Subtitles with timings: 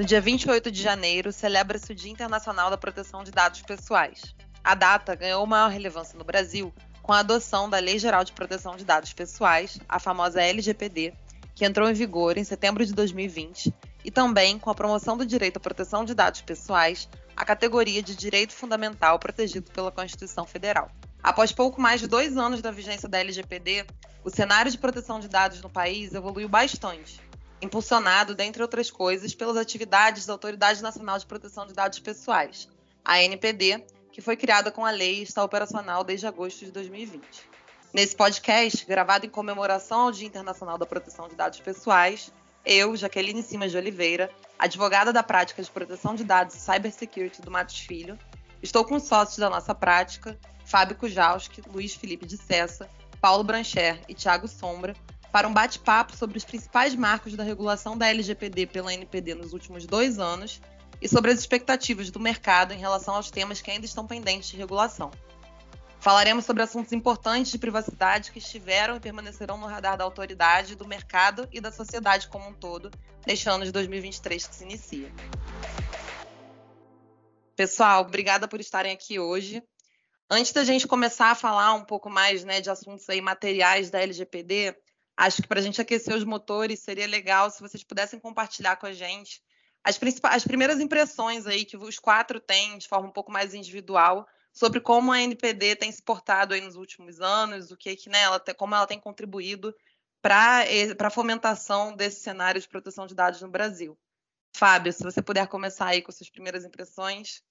[0.00, 4.34] No dia 28 de janeiro, celebra-se o Dia Internacional da Proteção de Dados Pessoais.
[4.64, 6.72] A data ganhou maior relevância no Brasil
[7.02, 11.12] com a adoção da Lei Geral de Proteção de Dados Pessoais, a famosa LGPD,
[11.54, 15.58] que entrou em vigor em setembro de 2020, e também com a promoção do direito
[15.58, 20.90] à proteção de dados pessoais, a categoria de direito fundamental protegido pela Constituição Federal.
[21.22, 23.84] Após pouco mais de dois anos da vigência da LGPD,
[24.24, 27.20] o cenário de proteção de dados no país evoluiu bastante,
[27.62, 32.68] impulsionado, dentre outras coisas, pelas atividades da Autoridade Nacional de Proteção de Dados Pessoais,
[33.04, 37.22] a NPD, que foi criada com a lei e está operacional desde agosto de 2020.
[37.92, 42.32] Nesse podcast, gravado em comemoração ao Dia Internacional da Proteção de Dados Pessoais,
[42.64, 47.50] eu, Jaqueline Simas de Oliveira, advogada da prática de proteção de dados e cybersecurity do
[47.50, 48.18] Matos Filho,
[48.62, 52.88] estou com os sócios da nossa prática, Fábio Kujalski, Luiz Felipe de Cessa,
[53.20, 54.94] Paulo Brancher e Thiago Sombra,
[55.32, 59.86] para um bate-papo sobre os principais marcos da regulação da LGPD pela NPD nos últimos
[59.86, 60.60] dois anos
[61.00, 64.56] e sobre as expectativas do mercado em relação aos temas que ainda estão pendentes de
[64.56, 65.10] regulação.
[66.00, 70.88] Falaremos sobre assuntos importantes de privacidade que estiveram e permanecerão no radar da autoridade, do
[70.88, 72.90] mercado e da sociedade como um todo
[73.26, 75.12] neste ano de 2023 que se inicia.
[77.54, 79.62] Pessoal, obrigada por estarem aqui hoje.
[80.30, 84.00] Antes da gente começar a falar um pouco mais né, de assuntos aí materiais da
[84.00, 84.74] LGPD,
[85.26, 88.86] acho que para a gente aquecer os motores seria legal se vocês pudessem compartilhar com
[88.86, 89.42] a gente
[89.84, 94.26] as, as primeiras impressões aí que os quatro têm de forma um pouco mais individual
[94.52, 98.20] sobre como a NPD tem se portado aí nos últimos anos, o que, que né,
[98.22, 99.74] ela tem, como ela tem contribuído
[100.20, 100.64] para
[100.98, 103.98] a fomentação desse cenário de proteção de dados no Brasil.
[104.56, 107.42] Fábio, se você puder começar aí com suas primeiras impressões.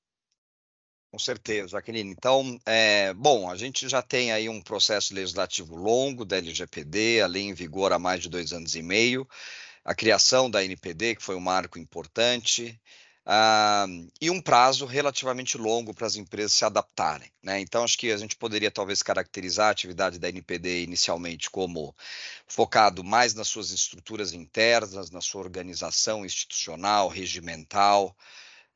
[1.12, 2.12] Com certeza, Jaqueline.
[2.12, 7.28] Então, é, bom, a gente já tem aí um processo legislativo longo da LGPD, a
[7.28, 9.28] lei em vigor há mais de dois anos e meio
[9.84, 12.80] a criação da NPD, que foi um marco importante,
[13.26, 17.32] uh, e um prazo relativamente longo para as empresas se adaptarem.
[17.42, 17.60] Né?
[17.60, 21.96] Então, acho que a gente poderia talvez caracterizar a atividade da NPD inicialmente como
[22.48, 28.16] focado mais nas suas estruturas internas, na sua organização institucional, regimental,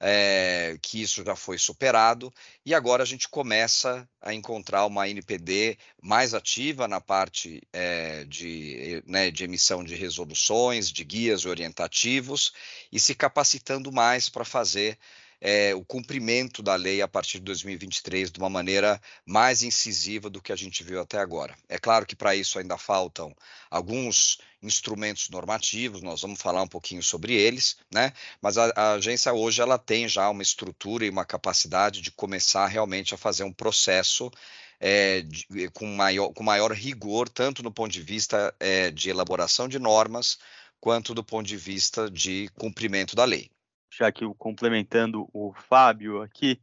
[0.06, 2.32] é, que isso já foi superado,
[2.66, 9.02] e agora a gente começa a encontrar uma NPD mais ativa na parte é, de,
[9.08, 12.52] né, de emissão de resoluções, de guias orientativos,
[12.92, 15.00] e se capacitando mais para fazer
[15.46, 20.42] é, o cumprimento da lei a partir de 2023 de uma maneira mais incisiva do
[20.42, 21.54] que a gente viu até agora.
[21.68, 23.36] É claro que para isso ainda faltam
[23.70, 28.14] alguns instrumentos normativos, nós vamos falar um pouquinho sobre eles, né?
[28.42, 32.66] Mas a, a, agência hoje ela tem já uma estrutura e uma capacidade de começar
[32.68, 34.32] realmente a fazer um processo
[34.80, 39.68] é, de, com, maior, com maior rigor, tanto no ponto de vista é, de elaboração
[39.68, 40.40] de normas,
[40.80, 43.52] quanto do ponto de vista de cumprimento da lei
[43.98, 46.60] já que complementando o Fábio aqui,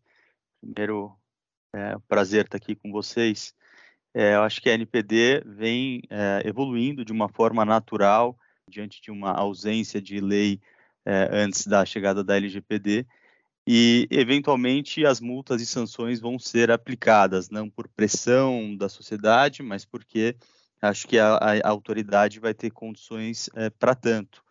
[0.60, 1.14] primeiro
[1.74, 3.54] é, prazer estar aqui com vocês.
[4.12, 8.36] É, eu acho que a NPD vem é, evoluindo de uma forma natural
[8.68, 10.60] diante de uma ausência de lei
[11.04, 13.06] é, antes da chegada da LGPD
[13.66, 19.84] e eventualmente as multas e sanções vão ser aplicadas não por pressão da sociedade, mas
[19.84, 20.36] porque
[20.82, 24.42] acho que a, a autoridade vai ter condições é, para tanto.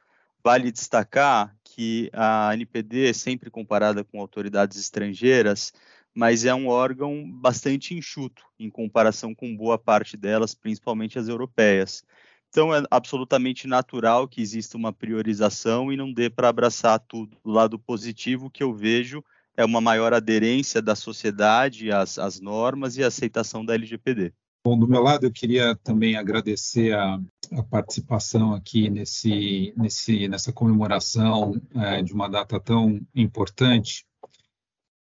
[0.50, 5.72] Vale destacar que a NPD é sempre comparada com autoridades estrangeiras,
[6.12, 12.04] mas é um órgão bastante enxuto em comparação com boa parte delas, principalmente as europeias.
[12.50, 17.38] Então é absolutamente natural que exista uma priorização e não dê para abraçar tudo.
[17.46, 19.24] Do lado positivo que eu vejo
[19.56, 24.34] é uma maior aderência da sociedade às, às normas e aceitação da LGPD.
[24.62, 27.18] Bom, do meu lado, eu queria também agradecer a,
[27.54, 34.06] a participação aqui nesse, nesse, nessa comemoração é, de uma data tão importante.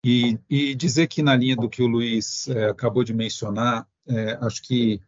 [0.04, 4.38] E, e, dizer que, na linha do que o Luiz é, acabou de mencionar, é,
[4.42, 5.00] acho que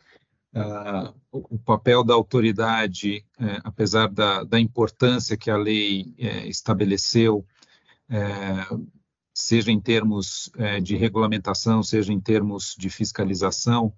[1.31, 7.47] o papel da autoridade, é, apesar da, da, importância que a lei é, estabeleceu,
[8.09, 8.67] é,
[9.33, 10.51] seja em termos
[10.83, 13.95] de regulamentação, seja em termos de fiscalização,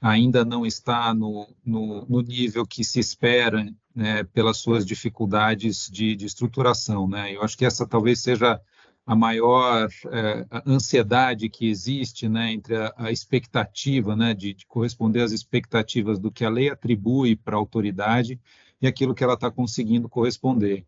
[0.00, 6.14] ainda não está no, no, no nível que se espera né, pelas suas dificuldades de,
[6.14, 7.08] de, estruturação.
[7.08, 7.34] Né?
[7.34, 8.60] Eu acho que essa talvez seja
[9.04, 15.22] a maior é, ansiedade que existe né, entre a, a expectativa né, de, de, corresponder
[15.22, 18.38] às expectativas do que a lei atribui para a autoridade
[18.80, 20.84] e aquilo que ela está conseguindo corresponder.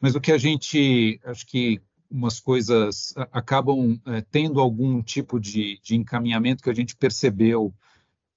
[0.00, 1.80] Mas o que a gente, acho que
[2.10, 7.72] umas coisas acabam é, tendo algum tipo de, de encaminhamento que a gente percebeu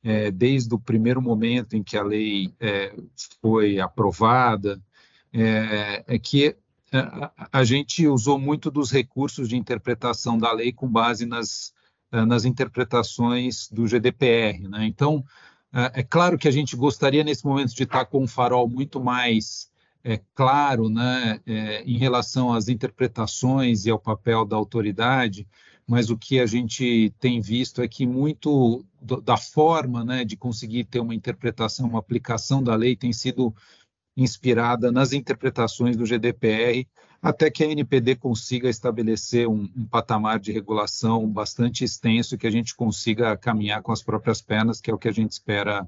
[0.03, 2.93] é, desde o primeiro momento em que a lei é,
[3.41, 4.81] foi aprovada,
[5.31, 6.55] é, é, que
[6.91, 11.73] a, a, gente usou muito dos recursos de interpretação da lei com base nas,
[12.11, 14.67] nas interpretações do GDPR.
[14.67, 14.85] Né?
[14.85, 15.23] Então,
[15.93, 19.71] é claro que a gente gostaria nesse momento de estar com um farol muito mais
[20.03, 25.47] é, claro né, é, em relação às interpretações e ao papel da autoridade,
[25.87, 30.37] mas o que a gente tem visto é que muito do, da forma né, de
[30.37, 33.53] conseguir ter uma interpretação, uma aplicação da lei tem sido
[34.15, 36.87] inspirada nas interpretações do GDPR,
[37.21, 42.51] até que a NPD consiga estabelecer um, um, patamar de regulação bastante extenso que a
[42.51, 45.87] gente consiga caminhar com as próprias pernas, que é o que a gente espera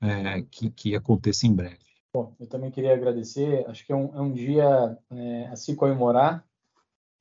[0.00, 1.78] é, que, que, aconteça em breve.
[2.12, 5.76] Bom, eu também queria agradecer, acho que é um, é um dia é, a se
[5.76, 6.44] comemorar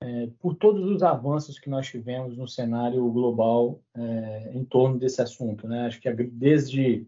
[0.01, 5.21] é, por todos os avanços que nós tivemos no cenário global é, em torno desse
[5.21, 5.67] assunto.
[5.67, 5.87] Né?
[5.87, 7.05] Acho que desde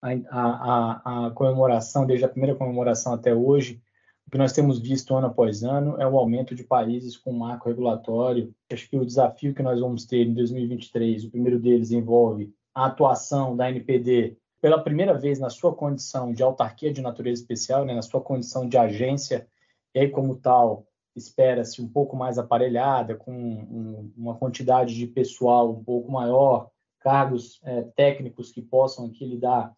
[0.00, 3.80] a, a, a comemoração, desde a primeira comemoração até hoje,
[4.26, 7.68] o que nós temos visto ano após ano é o aumento de países com marco
[7.68, 8.54] regulatório.
[8.72, 12.86] Acho que o desafio que nós vamos ter em 2023, o primeiro deles envolve a
[12.86, 17.94] atuação da NPD pela primeira vez na sua condição de autarquia de natureza especial, né,
[17.94, 19.48] na sua condição de agência,
[19.94, 20.86] e aí, como tal,
[21.20, 26.70] espera-se um pouco mais aparelhada, com um, uma quantidade de pessoal um pouco maior,
[27.00, 29.74] cargos é, técnicos que possam aqui lidar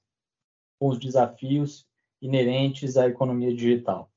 [0.78, 1.86] com os desafios
[2.20, 4.10] inerentes à economia digital.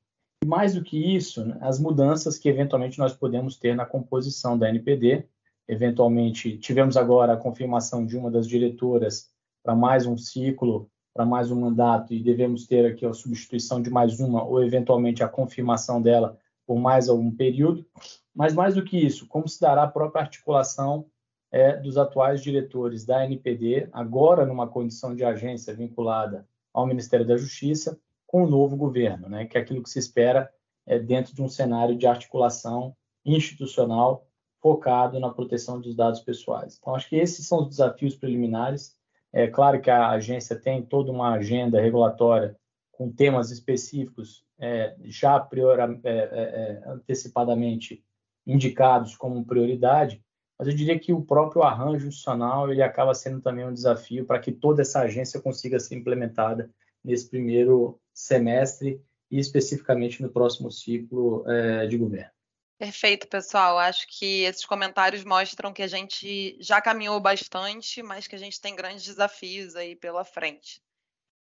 [0.43, 4.57] E mais do que isso, né, as mudanças que eventualmente nós podemos ter na composição
[4.57, 5.25] da NPD.
[5.67, 9.31] Eventualmente, tivemos agora a confirmação de uma das diretoras
[9.63, 13.89] para mais um ciclo, para mais um mandato, e devemos ter aqui a substituição de
[13.89, 17.85] mais uma, ou eventualmente a confirmação dela por mais algum período.
[18.33, 21.05] Mas mais do que isso, como se dará a própria articulação
[21.51, 27.37] é, dos atuais diretores da NPD, agora numa condição de agência vinculada ao Ministério da
[27.37, 30.51] Justiça com o novo governo, né, que é aquilo que se espera
[30.85, 32.95] é, dentro de um cenário de articulação
[33.25, 34.27] institucional
[34.61, 36.77] focado na proteção dos dados pessoais.
[36.79, 38.95] Então, acho que esses são os desafios preliminares.
[39.31, 42.57] É claro que a agência tem toda uma agenda regulatória
[42.91, 48.03] com temas específicos é, já priori, é, é, é, antecipadamente
[48.45, 50.23] indicados como prioridade,
[50.57, 54.39] mas eu diria que o próprio arranjo institucional ele acaba sendo também um desafio para
[54.39, 56.71] que toda essa agência consiga ser implementada
[57.03, 62.31] nesse primeiro semestre e especificamente no próximo ciclo é, de governo.
[62.77, 63.77] Perfeito, pessoal.
[63.77, 68.59] Acho que esses comentários mostram que a gente já caminhou bastante, mas que a gente
[68.59, 70.81] tem grandes desafios aí pela frente.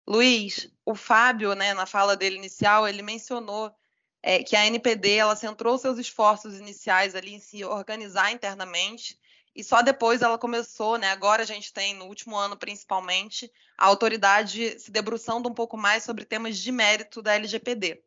[0.08, 3.74] Luiz, o Fábio, né, na fala dele inicial, ele mencionou
[4.22, 9.18] é, que a NPD ela centrou seus esforços iniciais ali em se organizar internamente
[9.56, 11.12] e só depois ela começou, né?
[11.12, 16.04] Agora a gente tem no último ano principalmente a autoridade se debruçando um pouco mais
[16.04, 18.02] sobre temas de mérito da LGPD.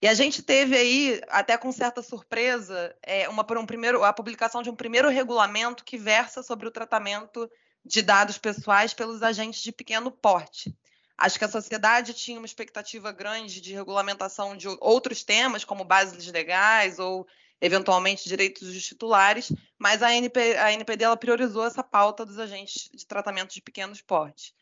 [0.00, 4.60] E a gente teve aí, até com certa surpresa, é, uma, um primeiro, a publicação
[4.60, 7.48] de um primeiro regulamento que versa sobre o tratamento
[7.84, 10.76] de dados pessoais pelos agentes de pequeno porte.
[11.22, 16.26] Acho que a sociedade tinha uma expectativa grande de regulamentação de outros temas, como bases
[16.26, 17.24] legais ou
[17.60, 22.90] eventualmente direitos dos titulares, mas a, NP, a NPD ela priorizou essa pauta dos agentes
[22.92, 24.52] de tratamento de pequenos portes.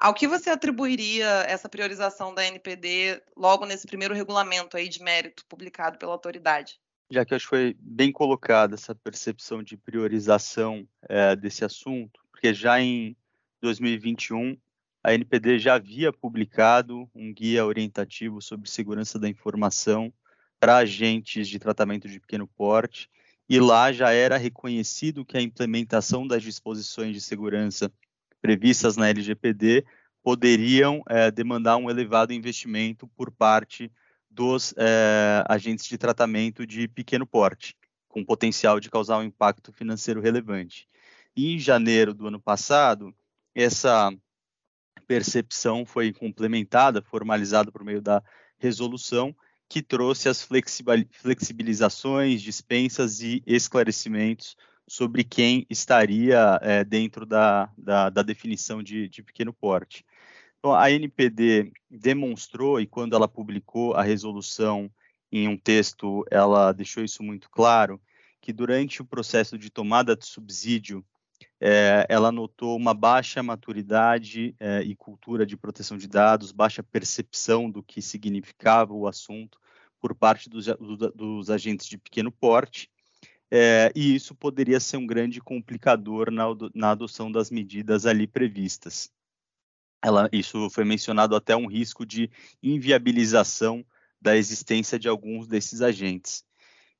[0.00, 5.44] Ao que você atribuiria essa priorização da NPD logo nesse primeiro regulamento aí de mérito
[5.46, 6.80] publicado pela autoridade?
[7.10, 12.54] Já que acho que foi bem colocada essa percepção de priorização é, desse assunto, porque
[12.54, 13.14] já em
[13.60, 14.56] 2021
[15.06, 20.12] a NPD já havia publicado um guia orientativo sobre segurança da informação
[20.58, 23.08] para agentes de tratamento de pequeno porte,
[23.48, 27.88] e lá já era reconhecido que a implementação das disposições de segurança
[28.42, 29.86] previstas na LGPD
[30.24, 33.92] poderiam é, demandar um elevado investimento por parte
[34.28, 37.76] dos é, agentes de tratamento de pequeno porte,
[38.08, 40.88] com potencial de causar um impacto financeiro relevante.
[41.36, 43.14] E em janeiro do ano passado,
[43.54, 44.12] essa
[45.06, 48.22] percepção foi complementada, formalizada por meio da
[48.58, 49.34] resolução,
[49.68, 50.46] que trouxe as
[51.10, 54.56] flexibilizações, dispensas e esclarecimentos
[54.88, 60.04] sobre quem estaria é, dentro da, da, da definição de, de, pequeno porte.
[60.58, 64.90] Então, a NPD demonstrou, e quando ela publicou a resolução
[65.30, 68.00] em um texto, ela deixou isso muito claro,
[68.40, 71.04] que durante o processo de tomada de subsídio
[71.60, 77.70] é, ela notou uma baixa maturidade é, e cultura de proteção de dados, baixa percepção
[77.70, 79.58] do que significava o assunto
[80.00, 80.66] por parte dos,
[81.14, 82.90] dos agentes de pequeno porte,
[83.50, 86.44] é, e isso poderia ser um grande complicador na,
[86.74, 89.10] na adoção das medidas ali previstas.
[90.02, 92.30] Ela, isso foi mencionado até um risco de
[92.62, 93.84] inviabilização
[94.20, 96.44] da existência de alguns desses agentes.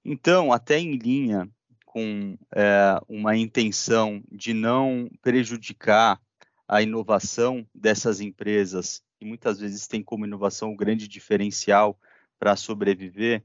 [0.05, 1.51] Então, até em linha
[1.97, 6.21] com é, uma intenção de não prejudicar
[6.69, 11.99] a inovação dessas empresas, que muitas vezes tem como inovação um grande diferencial
[12.39, 13.43] para sobreviver,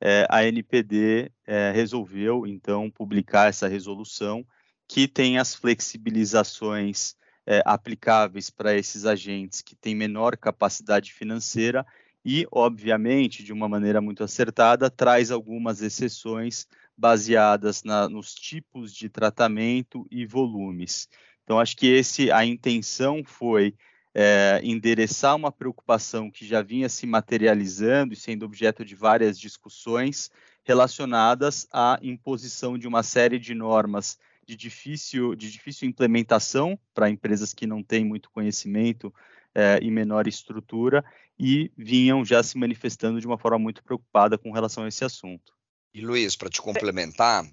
[0.00, 4.44] é, a NPD é, resolveu, então, publicar essa resolução
[4.88, 7.14] que tem as flexibilizações
[7.46, 11.86] é, aplicáveis para esses agentes que têm menor capacidade financeira
[12.24, 19.08] e, obviamente, de uma maneira muito acertada, traz algumas exceções baseadas na, nos tipos de
[19.08, 21.08] tratamento e volumes.
[21.42, 23.74] Então, acho que esse a intenção foi
[24.14, 30.30] é, endereçar uma preocupação que já vinha se materializando e sendo objeto de várias discussões
[30.62, 37.52] relacionadas à imposição de uma série de normas de difícil, de difícil implementação para empresas
[37.52, 39.12] que não têm muito conhecimento
[39.54, 41.04] é, e menor estrutura
[41.38, 45.54] e vinham já se manifestando de uma forma muito preocupada com relação a esse assunto.
[45.94, 47.48] E Luiz, para te complementar,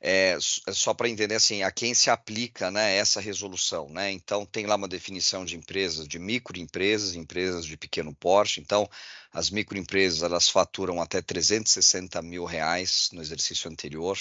[0.00, 0.36] é,
[0.66, 3.88] é só para entender assim, a quem se aplica né, essa resolução.
[3.88, 4.10] Né?
[4.10, 8.60] Então, tem lá uma definição de empresas, de microempresas, empresas de pequeno porte.
[8.60, 8.90] Então,
[9.32, 14.18] as microempresas elas faturam até 360 mil reais no exercício anterior,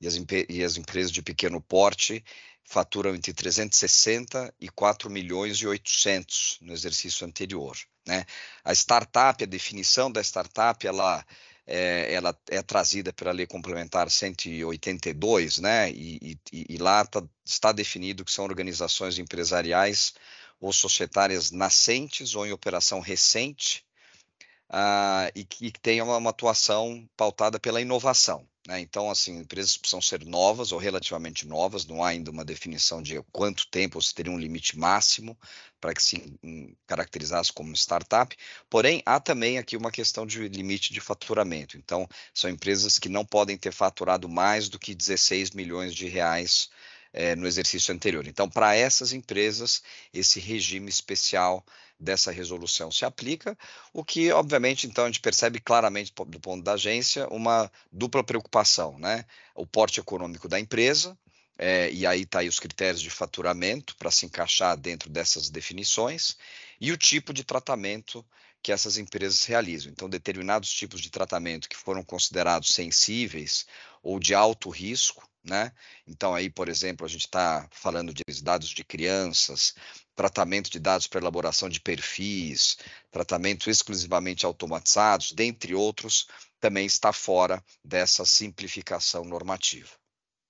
[0.00, 2.24] e as, e as empresas de pequeno porte
[2.64, 7.76] faturam entre 360 e 4 milhões e 800 no exercício anterior.
[8.06, 8.24] Né?
[8.64, 11.24] A startup, a definição da startup, ela
[11.66, 15.90] é, ela é trazida pela Lei Complementar 182, né?
[15.90, 20.14] E, e, e lá tá, está definido que são organizações empresariais
[20.60, 23.84] ou societárias nascentes ou em operação recente
[24.70, 28.48] uh, e que, que tenham uma, uma atuação pautada pela inovação.
[28.66, 28.80] Né?
[28.80, 33.20] Então, assim, empresas precisam ser novas ou relativamente novas, não há ainda uma definição de
[33.32, 35.36] quanto tempo se teria um limite máximo
[35.80, 36.38] para que se
[36.86, 38.36] caracterizasse como startup.
[38.70, 41.76] Porém, há também aqui uma questão de limite de faturamento.
[41.76, 46.70] Então, são empresas que não podem ter faturado mais do que 16 milhões de reais
[47.12, 48.26] é, no exercício anterior.
[48.26, 51.64] Então, para essas empresas, esse regime especial
[51.98, 53.56] dessa resolução se aplica,
[53.92, 58.98] o que, obviamente, então, a gente percebe claramente do ponto da agência uma dupla preocupação,
[58.98, 59.24] né?
[59.54, 61.16] O porte econômico da empresa,
[61.56, 66.36] é, e aí está aí os critérios de faturamento para se encaixar dentro dessas definições,
[66.80, 68.24] e o tipo de tratamento
[68.62, 69.92] que essas empresas realizam.
[69.92, 73.66] Então, determinados tipos de tratamento que foram considerados sensíveis
[74.02, 75.72] ou de alto risco, né?
[76.06, 79.74] Então, aí, por exemplo, a gente está falando de dados de crianças,
[80.14, 82.78] tratamento de dados para elaboração de perfis,
[83.10, 86.28] tratamento exclusivamente automatizados, dentre outros,
[86.60, 89.90] também está fora dessa simplificação normativa.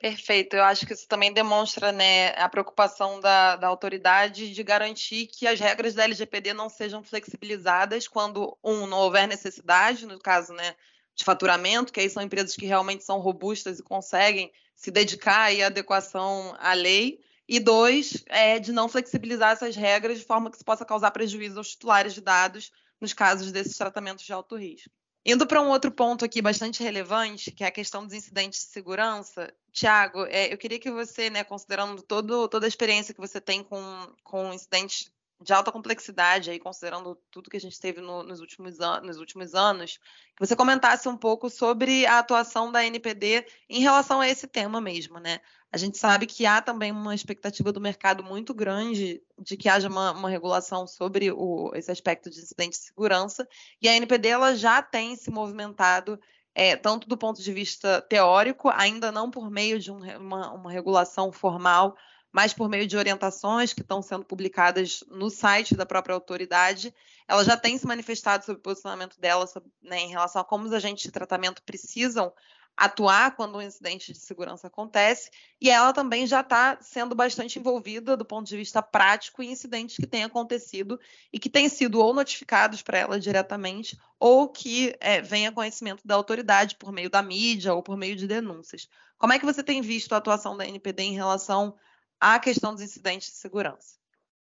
[0.02, 0.56] Perfeito.
[0.56, 5.46] Eu acho que isso também demonstra né, a preocupação da, da, autoridade de garantir que
[5.46, 10.74] as regras da LGPD não sejam flexibilizadas quando, um, não houver necessidade, no caso né,
[11.14, 15.66] de faturamento, que aí são empresas que realmente são robustas e conseguem se dedicar à
[15.66, 20.64] adequação à lei, e dois, é de não flexibilizar essas regras de forma que isso
[20.64, 24.90] possa causar prejuízo aos titulares de dados nos casos desses tratamentos de alto risco.
[25.24, 28.72] Indo para um outro ponto aqui bastante relevante, que é a questão dos incidentes de
[28.72, 29.54] segurança.
[29.70, 33.62] Tiago, é, eu queria que você, né, considerando todo, toda a experiência que você tem
[33.62, 35.12] com, com incidentes
[35.42, 39.54] de alta complexidade, aí, considerando tudo que a gente teve no, nos, últimos nos últimos
[39.54, 39.98] anos,
[40.36, 44.80] que você comentasse um pouco sobre a atuação da NPD em relação a esse tema
[44.80, 45.40] mesmo, né?
[45.72, 49.88] A gente sabe que há também uma expectativa do mercado muito grande de que haja
[49.88, 53.48] uma, uma regulação sobre o, esse aspecto de incidente de segurança,
[53.80, 56.20] e a NPD ela já tem se movimentado
[56.54, 60.70] é, tanto do ponto de vista teórico, ainda não por meio de um, uma, uma
[60.70, 61.96] regulação formal,
[62.32, 66.94] mas por meio de orientações que estão sendo publicadas no site da própria autoridade,
[67.28, 70.64] ela já tem se manifestado sobre o posicionamento dela sobre, né, em relação a como
[70.64, 72.32] os agentes de tratamento precisam
[72.76, 78.16] atuar quando um incidente de segurança acontece, e ela também já está sendo bastante envolvida
[78.16, 80.98] do ponto de vista prático em incidentes que têm acontecido
[81.30, 86.00] e que têm sido ou notificados para ela diretamente ou que é, vem a conhecimento
[86.02, 88.88] da autoridade por meio da mídia ou por meio de denúncias.
[89.18, 91.76] Como é que você tem visto a atuação da NPD em relação
[92.22, 93.96] a questão dos incidentes de segurança.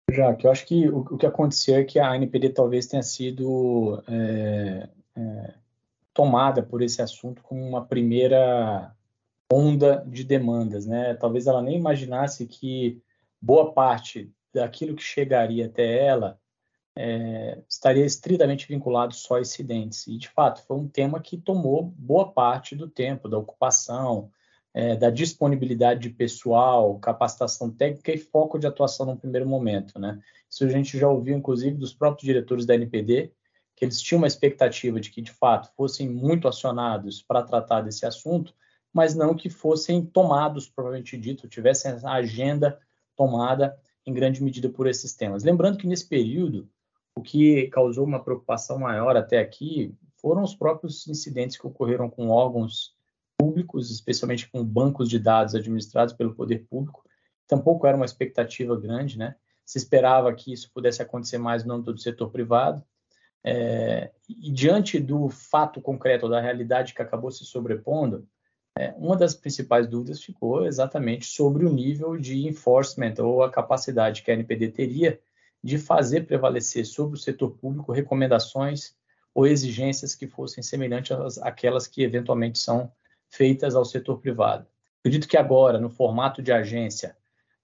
[0.08, 4.00] Já eu acho que o, o, que aconteceu é que a ANPD talvez tenha sido
[4.06, 5.54] é, é,
[6.14, 8.94] tomada por esse assunto como uma primeira
[9.52, 11.14] onda de demandas, né?
[11.14, 13.02] Talvez ela nem imaginasse que
[13.42, 16.38] boa parte daquilo que chegaria até ela
[16.94, 20.06] é, estaria estritamente vinculado só a incidentes.
[20.06, 24.30] E, de fato, foi um tema que tomou boa parte do tempo, da ocupação,
[24.76, 29.99] é, da disponibilidade de pessoal, capacitação técnica e foco de atuação no primeiro momento.
[29.99, 30.21] Né?
[30.50, 33.33] Isso a gente já ouviu, inclusive, dos próprios diretores da NPD,
[33.75, 38.04] que eles tinham uma expectativa de que, de fato, fossem muito acionados para tratar desse
[38.04, 38.52] assunto,
[38.92, 42.78] mas não que fossem tomados, provavelmente dito, tivessem a agenda
[43.16, 45.42] tomada em grande medida por esses temas.
[45.42, 46.68] Lembrando que nesse período,
[47.14, 52.28] o que causou uma preocupação maior até aqui foram os próprios incidentes que ocorreram com
[52.28, 52.95] órgãos
[53.38, 57.05] públicos, especialmente com bancos de dados administrados pelo poder público.
[57.47, 59.37] Tampouco era uma expectativa grande, né?
[59.64, 62.83] Se esperava que isso pudesse acontecer mais no âmbito do setor privado.
[63.45, 68.26] É, e diante do fato concreto, da realidade que acabou se sobrepondo,
[68.78, 74.23] é, uma das principais dúvidas ficou exatamente sobre o nível de enforcement ou a capacidade
[74.23, 75.21] que a NPD teria
[75.62, 78.95] de fazer prevalecer sobre o setor público recomendações
[79.35, 82.93] ou exigências que fossem semelhantes àquelas que eventualmente são
[83.37, 84.66] feitas ao setor privado.
[85.00, 87.16] Acredito que agora, no formato de agência,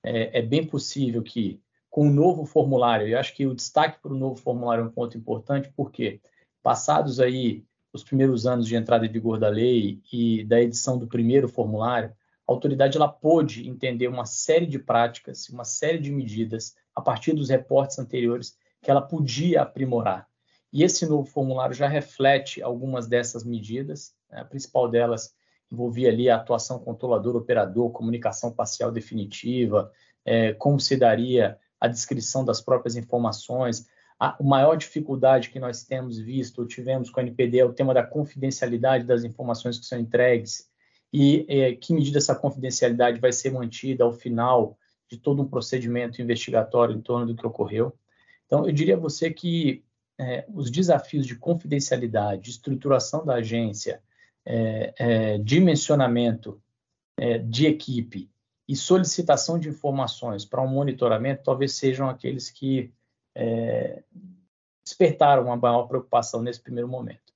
[0.03, 1.61] é, é bem possível que,
[1.91, 4.91] com o novo formulário, e acho que o destaque para o novo formulário é um
[4.91, 6.21] ponto importante, porque
[6.63, 11.07] passados aí os primeiros anos de entrada em vigor da lei e da edição do
[11.07, 12.15] primeiro formulário,
[12.47, 17.33] a autoridade ela pôde entender uma série de práticas, uma série de medidas a partir
[17.33, 20.29] dos reportes anteriores que ela podia aprimorar.
[20.73, 24.15] E esse novo formulário já reflete algumas dessas medidas.
[24.31, 24.41] Né?
[24.41, 25.35] A principal delas
[25.73, 29.91] envolvia ali a atuação controlador-operador, comunicação parcial definitiva,
[30.25, 33.89] é, como se daria a descrição das próprias informações,
[34.21, 37.95] a, maior dificuldade que nós temos visto, ou tivemos com a NPD, é o tema
[37.95, 40.71] da confidencialidade das informações que são entregues
[41.13, 44.79] e é, que medida essa confidencialidade vai ser mantida ao final
[45.11, 47.93] de todo um procedimento investigatório em torno do que ocorreu.
[48.47, 49.85] Então, eu diria a você que
[50.19, 54.03] é, os desafios de confidencialidade, de estruturação da agência,
[54.45, 56.61] é, é dimensionamento
[57.17, 58.31] é, de equipe
[58.69, 62.93] e solicitação de informações para um monitoramento talvez sejam aqueles que
[63.35, 64.03] é,
[64.85, 67.33] despertaram uma maior preocupação nesse primeiro momento.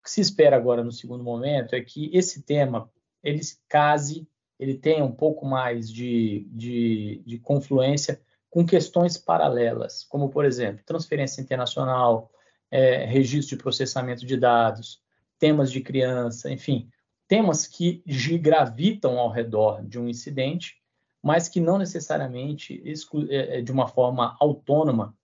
[0.00, 2.90] O que se espera agora no segundo momento é que esse tema
[3.22, 4.28] ele case,
[4.58, 10.84] ele tenha um pouco mais de, de, de confluência com questões paralelas, como, por exemplo,
[10.86, 12.30] transferência internacional,
[12.70, 15.02] é, registro de processamento de dados,
[15.38, 16.88] temas de criança, enfim,
[17.28, 18.02] temas que
[18.40, 20.76] gravitam ao redor de um incidente,
[21.22, 22.82] mas que não necessariamente,
[23.28, 25.16] é, é, de uma forma autônoma,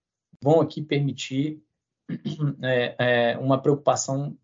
[0.43, 1.63] vão aqui permitir
[2.99, 4.37] é, uma preocupação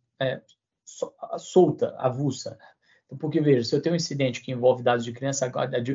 [1.36, 2.58] solta, avulsa.
[3.18, 5.50] Porque, veja, se eu tenho um incidente que envolve dados de criança,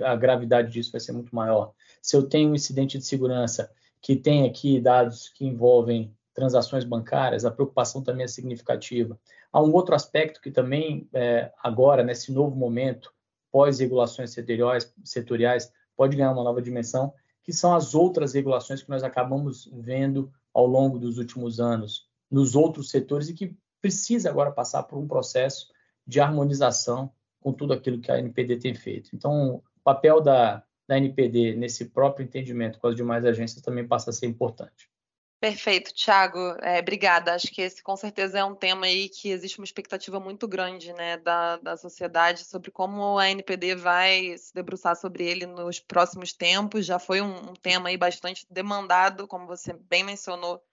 [0.06, 1.74] a gravidade disso vai ser muito maior.
[2.02, 7.46] Se eu tenho um incidente de segurança que tem aqui dados que envolvem transações bancárias,
[7.46, 9.18] a preocupação também é significativa.
[9.54, 13.14] Há um outro aspecto que também, é, agora, nesse novo momento,
[13.52, 17.14] pós-regulações setoriais, setoriais, pode ganhar uma nova dimensão,
[17.44, 22.56] que são as outras regulações que nós acabamos vendo ao longo dos últimos anos nos
[22.56, 25.68] outros setores e que precisa agora passar por um processo
[26.08, 29.12] de harmonização com tudo aquilo que a NPD tem feito.
[29.14, 34.10] Então, o papel da, da NPD nesse próprio entendimento com as demais agências também passa
[34.10, 34.90] a ser importante.
[35.44, 36.40] Perfeito, Thiago.
[36.62, 37.34] É, obrigada.
[37.34, 40.94] Acho que esse com certeza é um tema aí que existe uma expectativa muito grande
[40.94, 46.32] né, da, da sociedade sobre como a NPD vai se debruçar sobre ele nos próximos
[46.32, 46.86] tempos.
[46.86, 50.64] Já foi um, um tema aí bastante demandado, como você bem mencionou,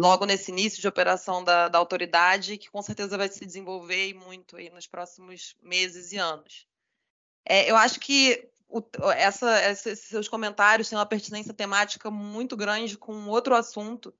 [0.00, 4.56] logo nesse início de operação da, da autoridade, que com certeza vai se desenvolver muito
[4.56, 6.66] aí nos próximos meses e anos.
[7.44, 12.96] É, eu acho que o, essa, esses seus comentários têm uma pertinência temática muito grande
[12.96, 14.14] com outro assunto,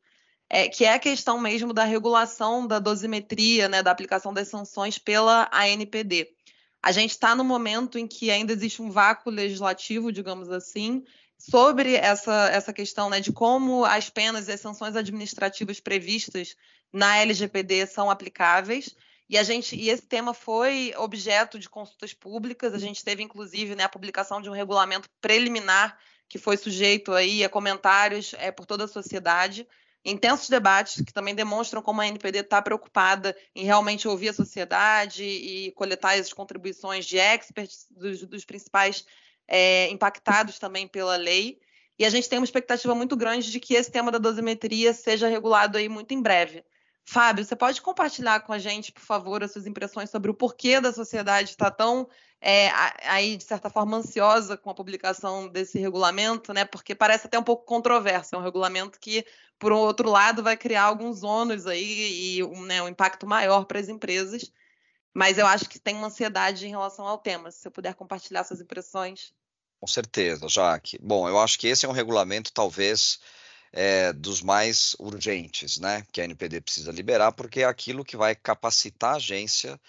[0.48, 4.98] é, que é a questão mesmo da regulação da dosimetria, né, da aplicação das sanções
[4.98, 6.28] pela ANPD.
[6.82, 11.02] A gente está no momento em que ainda existe um vácuo legislativo, digamos assim,
[11.38, 16.54] sobre essa, essa questão né, de como as penas e as sanções administrativas previstas
[16.92, 18.94] na LGPD são aplicáveis.
[19.32, 22.74] E a gente e esse tema foi objeto de consultas públicas.
[22.74, 27.42] A gente teve inclusive né, a publicação de um regulamento preliminar que foi sujeito aí
[27.42, 29.66] a comentários é, por toda a sociedade.
[30.04, 35.24] Intensos debates que também demonstram como a NPD está preocupada em realmente ouvir a sociedade
[35.24, 39.06] e coletar as contribuições de experts dos, dos principais
[39.48, 41.58] é, impactados também pela lei.
[41.98, 45.26] E a gente tem uma expectativa muito grande de que esse tema da dosimetria seja
[45.26, 46.62] regulado aí muito em breve.
[47.04, 50.80] Fábio, você pode compartilhar com a gente, por favor, as suas impressões sobre o porquê
[50.80, 52.08] da sociedade estar tão,
[52.40, 52.70] é,
[53.04, 56.64] aí, de certa forma, ansiosa com a publicação desse regulamento, né?
[56.64, 58.34] Porque parece até um pouco controverso.
[58.34, 59.26] É um regulamento que,
[59.58, 63.88] por outro lado, vai criar alguns ônus aí e né, um impacto maior para as
[63.88, 64.50] empresas.
[65.12, 67.50] Mas eu acho que tem uma ansiedade em relação ao tema.
[67.50, 69.32] Se você puder compartilhar suas impressões.
[69.80, 70.98] Com certeza, Jaque.
[71.02, 73.18] Bom, eu acho que esse é um regulamento, talvez
[73.72, 78.34] é, dos mais urgentes, né, que a NPD precisa liberar, porque é aquilo que vai
[78.34, 79.80] capacitar a agência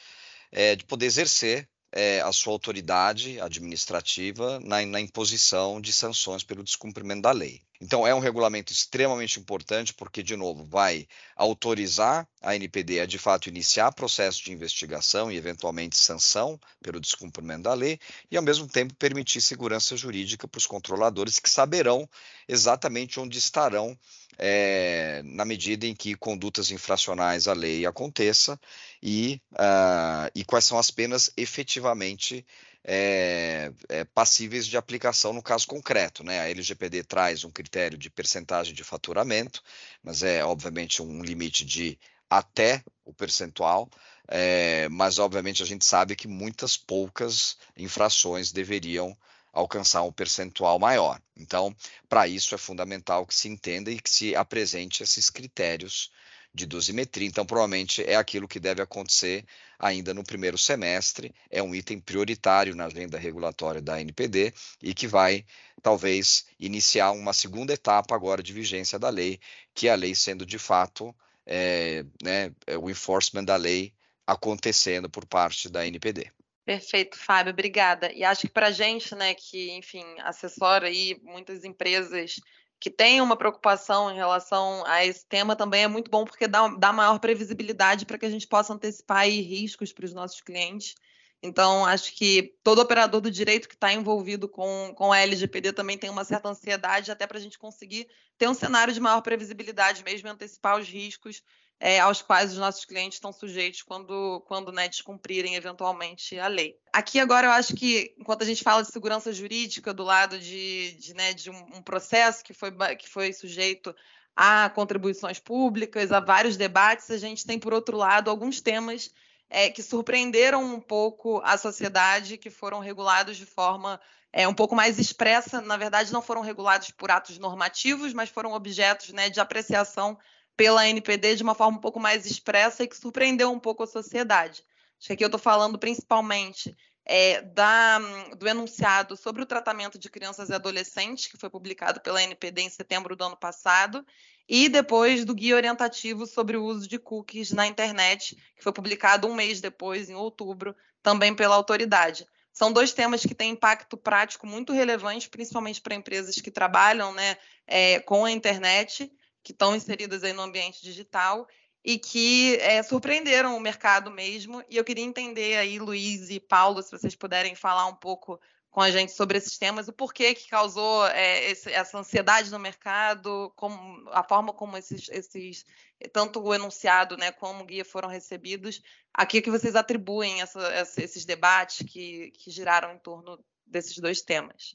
[0.52, 6.64] é, de poder exercer é, a sua autoridade administrativa na, na, imposição de sanções pelo
[6.64, 7.62] descumprimento da lei.
[7.80, 13.20] Então, é um regulamento extremamente importante, porque, de novo, vai autorizar a NPD a, de
[13.20, 18.00] fato, iniciar processo de investigação e, eventualmente, sanção pelo descumprimento da lei,
[18.32, 22.10] e, ao mesmo tempo, permitir segurança jurídica para os controladores, que saberão
[22.48, 23.98] exatamente onde estarão
[24.38, 28.60] é, na medida em que condutas infracionais à lei aconteça
[29.02, 32.46] e, uh, e quais são as penas efetivamente
[32.84, 36.24] é, é, passíveis de aplicação no caso concreto.
[36.24, 36.40] Né?
[36.40, 39.62] A LGPD traz um critério de percentagem de faturamento,
[40.04, 41.98] mas é obviamente um limite de
[42.30, 43.90] até o percentual,
[44.28, 49.16] é, mas obviamente a gente sabe que muitas poucas infrações deveriam
[49.54, 51.22] alcançar um percentual maior.
[51.38, 51.74] Então,
[52.10, 56.12] para isso é fundamental que se entenda e que se apresente esses critérios
[56.54, 57.28] de dosimetria.
[57.28, 59.46] Então, provavelmente é aquilo que deve acontecer
[59.80, 61.34] ainda no primeiro semestre.
[61.50, 65.46] É um item prioritário na agenda regulatória da NPD e que vai,
[65.82, 69.40] talvez, iniciar uma segunda etapa agora de vigência da lei,
[69.74, 73.94] que é a lei sendo de fato é, né, o enforcement da lei
[74.26, 76.32] acontecendo por parte da NPD.
[76.66, 78.12] Perfeito, Fábio, obrigada.
[78.14, 82.40] E acho que para a gente, né, que, enfim, assessora aí muitas empresas
[82.80, 86.68] que tem uma preocupação em relação a esse tema também é muito bom porque dá,
[86.70, 90.96] dá maior previsibilidade para que a gente possa antecipar aí riscos para os nossos clientes.
[91.42, 95.98] Então, acho que todo operador do direito que está envolvido com, com a LGPD também
[95.98, 100.04] tem uma certa ansiedade, até para a gente conseguir ter um cenário de maior previsibilidade
[100.04, 101.44] mesmo e antecipar os riscos
[101.86, 106.78] é, aos quais os nossos clientes estão sujeitos quando, quando né, descumprirem eventualmente a lei.
[106.94, 110.94] Aqui agora eu acho que, enquanto a gente fala de segurança jurídica do lado de,
[110.94, 113.94] de, né, de um, um processo que foi, que foi sujeito
[114.34, 119.12] a contribuições públicas, a vários debates, a gente tem, por outro lado, alguns temas
[119.50, 124.00] é, que surpreenderam um pouco a sociedade, que foram regulados de forma
[124.32, 125.60] é, um pouco mais expressa.
[125.60, 130.18] Na verdade, não foram regulados por atos normativos, mas foram objetos né, de apreciação
[130.56, 133.88] pela NPD de uma forma um pouco mais expressa e que surpreendeu um pouco a
[133.88, 134.64] sociedade.
[134.98, 138.00] Acho que aqui eu estou falando principalmente é, da,
[138.38, 142.70] do enunciado sobre o tratamento de crianças e adolescentes, que foi publicado pela NPD em
[142.70, 144.06] setembro do ano passado,
[144.48, 149.28] e depois do guia orientativo sobre o uso de cookies na internet, que foi publicado
[149.28, 152.26] um mês depois, em outubro, também pela autoridade.
[152.52, 157.36] São dois temas que têm impacto prático muito relevante, principalmente para empresas que trabalham né,
[157.66, 159.12] é, com a internet
[159.44, 161.48] que estão inseridas aí no ambiente digital
[161.84, 164.64] e que é, surpreenderam o mercado mesmo.
[164.70, 168.40] E eu queria entender aí, Luiz e Paulo, se vocês puderem falar um pouco
[168.72, 172.58] com a gente sobre esses temas, o porquê que causou é, esse, essa ansiedade no
[172.58, 175.64] mercado, como, a forma como esses, esses,
[176.12, 178.82] tanto o enunciado né, como o guia foram recebidos,
[179.14, 180.60] a que vocês atribuem essa,
[180.98, 184.74] esses debates que, que giraram em torno desses dois temas.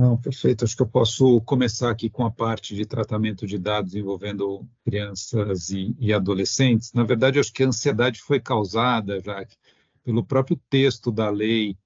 [0.00, 0.64] Não, perfeito.
[0.64, 5.68] Acho que eu posso começar aqui com a parte de tratamento de dados envolvendo crianças
[5.68, 6.94] e, e adolescentes.
[6.94, 9.46] Na verdade, acho que a ansiedade foi causada, já
[10.02, 11.76] pelo próprio texto da lei,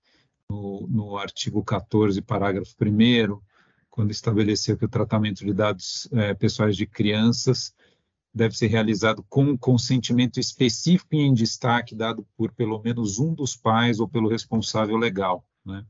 [0.48, 3.40] no, no artigo 14, parágrafo 1,
[3.90, 7.74] quando estabeleceu que o tratamento de dados é, pessoais de crianças
[8.32, 13.56] deve ser realizado com consentimento específico e em destaque dado por pelo menos um dos
[13.56, 15.44] pais ou pelo responsável legal.
[15.66, 15.84] Né?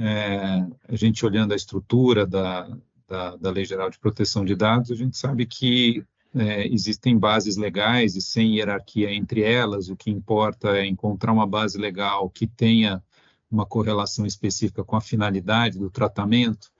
[0.00, 2.66] é, a gente olhando a estrutura da,
[3.06, 6.02] da, da, Lei Geral de Proteção de Dados, a gente sabe que
[6.34, 11.46] é, existem bases legais e sem hierarquia entre elas, o que importa é encontrar uma
[11.46, 13.02] base legal que tenha
[13.50, 16.70] uma correlação específica com a finalidade do tratamento,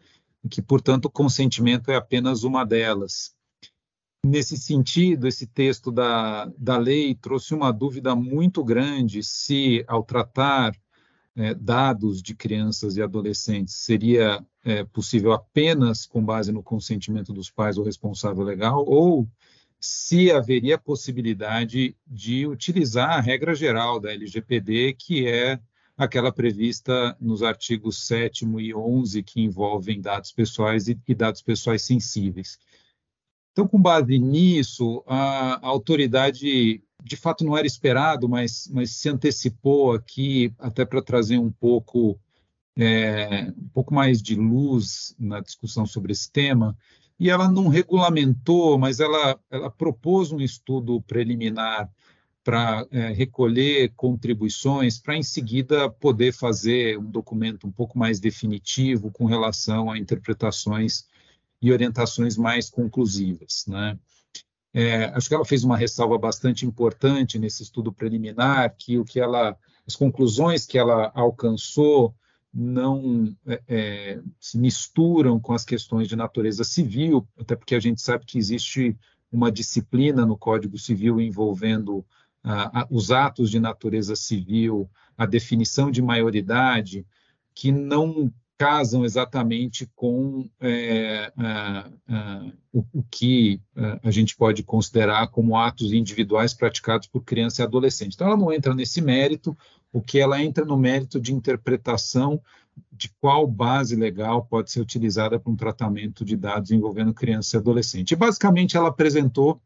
[0.43, 3.35] e que, portanto, o consentimento é apenas uma delas.
[4.25, 10.73] Nesse sentido, esse texto da, da lei trouxe uma dúvida muito grande se, ao tratar
[11.37, 17.51] é, dados de crianças e adolescentes seria é, possível apenas com base no consentimento dos
[17.51, 19.29] pais ou responsável legal, ou
[19.81, 25.61] se haveria possibilidade de utilizar a regra geral da LGPD, que é
[25.97, 31.83] aquela prevista nos artigos 7 e 11, que envolvem dados pessoais e, e dados pessoais
[31.83, 32.59] sensíveis.
[33.53, 39.09] Então, com base nisso, a, a autoridade de fato não era esperado, mas, mas se
[39.09, 42.19] antecipou aqui até para trazer um pouco
[42.77, 46.77] é, um pouco mais de luz na discussão sobre esse tema.
[47.19, 51.91] E ela não regulamentou, mas ela, ela propôs um estudo preliminar
[52.45, 59.11] para é, recolher contribuições, para em seguida poder fazer um documento um pouco mais definitivo
[59.11, 61.07] com relação a interpretações
[61.61, 63.67] e orientações mais conclusivas.
[63.67, 63.99] Né?
[64.81, 69.19] É, acho que ela fez uma ressalva bastante importante nesse estudo preliminar, que o que
[69.19, 72.15] ela, as conclusões que ela alcançou
[72.55, 78.01] não é, é, se misturam com as questões de natureza civil, até porque a gente
[78.01, 78.97] sabe que existe
[79.33, 82.07] uma disciplina no Código Civil envolvendo
[82.45, 87.05] ah, os atos de natureza civil, a definição de maioridade,
[87.53, 91.33] que não casam exatamente com é,
[92.73, 93.63] o, o, que
[94.03, 98.15] a gente pode considerar como atos individuais praticados por criança e adolescente.
[98.15, 99.57] Então, ela não entra nesse mérito,
[99.93, 102.43] o que ela entra no mérito de interpretação
[102.93, 107.59] de qual base legal pode ser utilizada para um tratamento de dados envolvendo criança e
[107.59, 108.11] adolescente.
[108.11, 109.63] E, basicamente, ela apresentou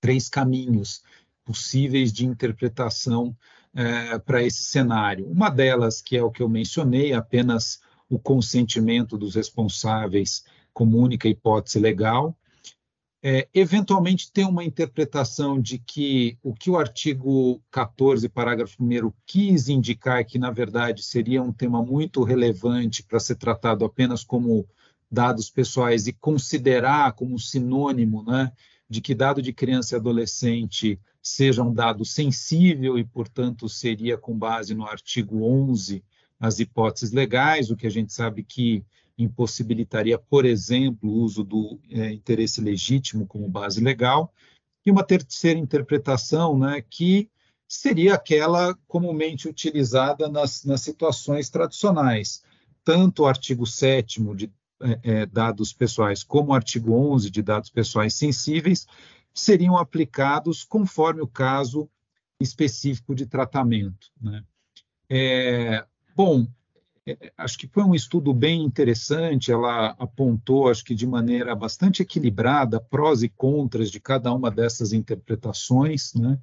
[0.00, 1.02] três caminhos
[1.44, 3.34] possíveis de interpretação
[3.74, 5.30] é, para esse cenário.
[5.30, 11.28] Uma delas, que é o que eu mencionei, apenas o consentimento dos responsáveis como única
[11.28, 12.36] hipótese legal.
[13.20, 19.68] É, eventualmente tem uma interpretação de que o que o artigo 14, parágrafo 1 quis
[19.68, 24.68] indicar que, na verdade, seria um tema muito relevante para ser tratado apenas como
[25.10, 28.52] dados pessoais e considerar como sinônimo né,
[28.88, 34.38] de que dado de criança e adolescente seja um dado sensível e, portanto, seria com
[34.38, 36.04] base no artigo 11
[36.38, 38.84] as hipóteses legais, o que a gente sabe que
[39.16, 44.32] impossibilitaria, por exemplo, o uso do é, interesse legítimo como base legal,
[44.86, 47.28] e uma terceira interpretação, né, que
[47.66, 52.42] seria aquela comumente utilizada nas, nas situações tradicionais,
[52.84, 57.68] tanto o artigo 7 de é, é, dados pessoais como o artigo 11 de dados
[57.68, 58.86] pessoais sensíveis
[59.34, 61.90] seriam aplicados conforme o caso
[62.40, 64.10] específico de tratamento.
[64.20, 64.44] Né?
[65.10, 65.84] É,
[66.18, 66.48] Bom,
[67.06, 69.52] é, acho que foi um estudo bem interessante.
[69.52, 74.92] Ela apontou, acho que de maneira bastante equilibrada, prós e contras de cada uma dessas
[74.92, 76.36] interpretações, né?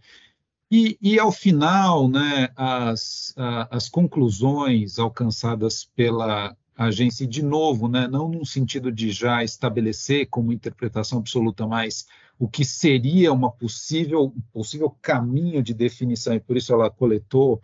[0.72, 8.08] E, e ao final, né, as, a, as conclusões alcançadas pela agência, de novo, né,
[8.08, 12.08] não no sentido de já estabelecer como interpretação absoluta, mas
[12.40, 17.62] o que seria uma possível possível caminho de definição, e por isso ela coletou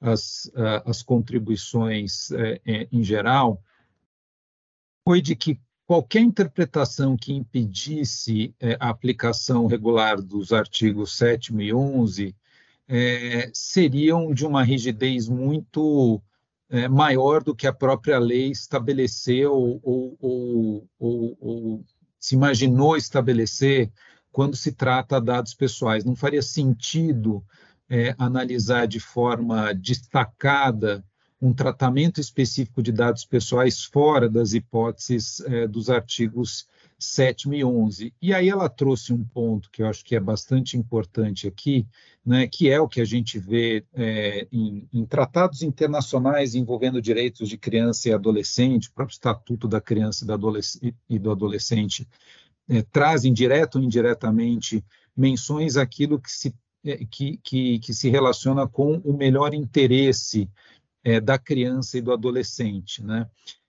[0.00, 0.50] as,
[0.86, 3.62] as contribuições é, é, em geral,
[5.04, 11.74] foi de que qualquer interpretação que impedisse é, a aplicação regular dos artigos 7 e
[11.74, 12.34] 11
[12.88, 16.22] é, seriam de uma rigidez muito
[16.88, 21.84] maior do que a própria lei estabeleceu ou, ou, ou, ou,
[22.16, 23.90] se imaginou estabelecer
[24.30, 26.04] quando se trata de dados pessoais.
[26.04, 27.44] Não faria sentido
[27.90, 31.04] é, analisar de forma destacada
[31.42, 38.12] um tratamento específico de dados pessoais fora das hipóteses é, dos artigos 7 e 11.
[38.20, 41.86] E aí ela trouxe um ponto que eu acho que é bastante importante aqui,
[42.24, 47.48] né, que é o que a gente vê é, em, em, tratados internacionais envolvendo direitos
[47.48, 50.26] de criança e adolescente, o próprio Estatuto da Criança
[51.08, 52.06] e do Adolescente
[52.68, 54.84] é, trazem direto ou indiretamente
[55.16, 56.54] menções àquilo que se
[57.10, 60.48] que, que, que se relaciona com o melhor interesse
[61.04, 63.02] é, da criança e do adolescente.
[63.02, 63.28] Né?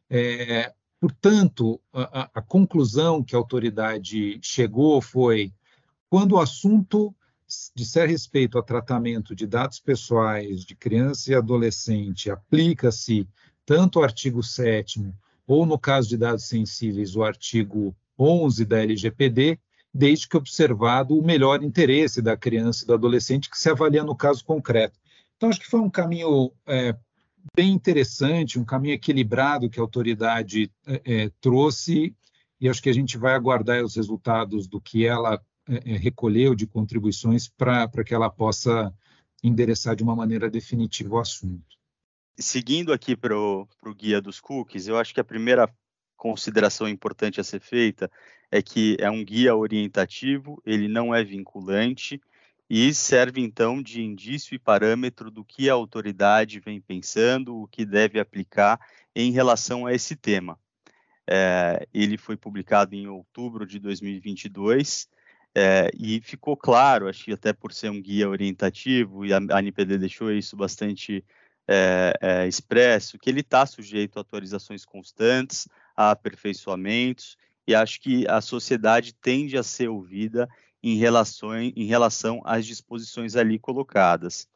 [0.10, 5.54] É, portanto, a, a, conclusão que a autoridade chegou foi:
[6.10, 7.14] quando o assunto
[7.76, 13.28] disser respeito ao tratamento de dados pessoais de criança e adolescente, aplica-se
[13.66, 15.14] tanto o artigo 7
[15.46, 19.60] ou, no caso de dados sensíveis, o artigo 11 da LGPD,
[19.94, 24.16] desde que observado o melhor interesse da criança e do adolescente que se avalia no
[24.16, 24.98] caso concreto.
[25.36, 26.96] Então, acho que foi um caminho é,
[27.56, 32.16] bem interessante, um caminho equilibrado que a autoridade é, é trouxe,
[32.60, 36.56] e acho que a gente vai aguardar os resultados do que ela é, é recolheu
[36.56, 38.94] de contribuições para que ela possa
[39.44, 41.76] endereçar de uma maneira definitiva o assunto.
[42.38, 45.68] Seguindo aqui para o guia dos cookies, eu acho que a primeira
[46.22, 48.12] consideração importante a ser feita
[48.52, 52.22] é que é um guia orientativo, ele não é vinculante
[52.70, 57.84] e serve então de indício e parâmetro do que a autoridade vem pensando, o que
[57.84, 58.80] deve aplicar
[59.16, 60.60] em relação a esse tema.
[61.28, 65.10] É, ele foi publicado em outubro de 2022
[65.56, 69.60] é, e ficou claro, acho que até por ser um guia orientativo, e a, a
[69.60, 71.26] NPD deixou isso bastante
[71.68, 75.68] é, é, expresso, que ele está sujeito a atualizações constantes,
[76.08, 77.38] a aperfeiçoamentos,
[77.68, 80.50] e acho que a sociedade tende a ser ouvida
[80.82, 84.48] em relação, em relação às disposições ali colocadas.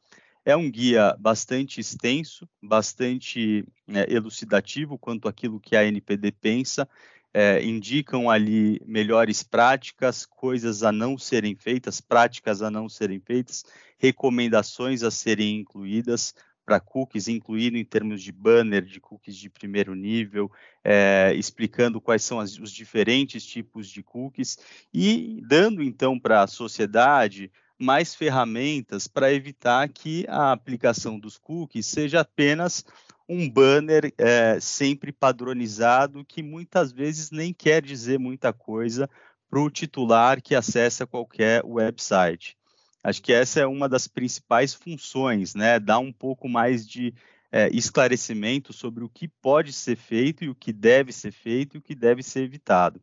[0.44, 6.88] É um guia bastante extenso, bastante é, elucidativo quanto àquilo que a NPD pensa,
[7.34, 13.66] é, indicam ali melhores práticas, coisas a não serem feitas, práticas a não serem feitas,
[13.98, 16.34] recomendações a serem incluídas
[16.66, 20.52] para cookies, incluindo em termos de banner, de cookies de primeiro nível,
[20.84, 24.58] é, explicando quais são as, os diferentes tipos de cookies
[24.94, 31.86] e dando então para a sociedade mais ferramentas para evitar que a aplicação dos cookies
[31.86, 32.84] seja apenas
[33.28, 39.10] um banner é, sempre padronizado que muitas vezes nem quer dizer muita coisa
[39.50, 42.58] para o titular que acessa qualquer website.
[43.06, 45.80] Acho que essa é uma das principais funções, né?
[45.80, 47.14] Dar um pouco mais de
[47.52, 51.78] é, esclarecimento sobre o que pode ser feito e o que deve ser feito e
[51.78, 53.00] o que deve ser evitado.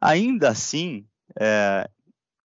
[0.00, 1.06] Ainda assim,
[1.38, 1.88] é,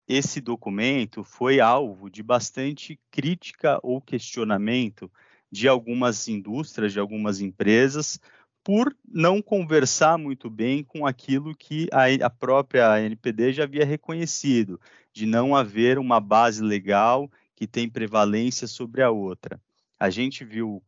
[0.08, 5.08] esse documento foi alvo de bastante crítica ou questionamento
[5.48, 8.18] de algumas indústrias, de algumas empresas,
[8.64, 14.80] por não conversar muito bem com aquilo que a, a própria NPD já havia reconhecido,
[15.16, 19.58] de não haver uma base legal que tem prevalência sobre a outra.
[19.98, 20.82] A gente viu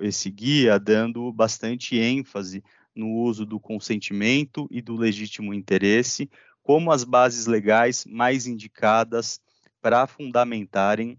[0.00, 2.62] esse guia dando bastante ênfase
[2.94, 6.30] no uso do consentimento e do legítimo interesse
[6.62, 9.40] como as bases legais mais indicadas
[9.82, 11.18] para fundamentarem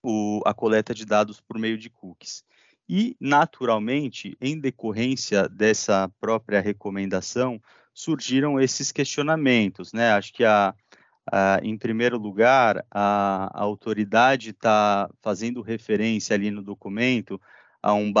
[0.00, 2.44] o, a coleta de dados por meio de cookies.
[2.88, 7.60] E, naturalmente, em decorrência dessa própria recomendação,
[7.92, 9.92] surgiram esses questionamentos.
[9.92, 10.12] Né?
[10.12, 10.72] Acho que, a,
[11.30, 17.40] a em primeiro lugar, a, a autoridade está fazendo referência ali no documento
[17.82, 18.12] a um,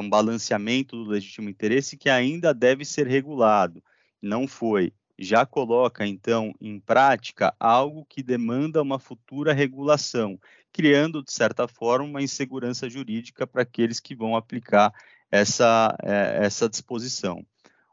[0.00, 3.82] um balanceamento do legítimo interesse que ainda deve ser regulado.
[4.20, 10.38] Não foi já coloca então em prática algo que demanda uma futura regulação,
[10.72, 14.92] criando de certa forma uma insegurança jurídica para aqueles que vão aplicar
[15.30, 17.44] essa, é, essa disposição.